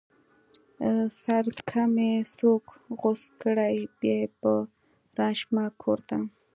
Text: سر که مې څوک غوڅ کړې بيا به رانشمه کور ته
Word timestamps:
سر 1.21 1.45
که 1.69 1.81
مې 1.93 2.11
څوک 2.37 2.65
غوڅ 2.99 3.21
کړې 3.41 3.75
بيا 3.99 4.19
به 4.39 4.53
رانشمه 5.17 5.65
کور 5.81 5.99
ته 6.09 6.17